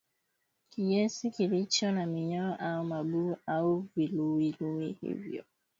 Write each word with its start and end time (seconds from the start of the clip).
kinyesi 0.71 1.23
kilicho 1.35 1.87
na 1.95 2.03
minyoo 2.05 2.55
au 2.55 2.83
mabuu 2.83 3.37
au 3.47 3.85
viluwiluwi 3.95 4.97
hivyo 5.01 5.43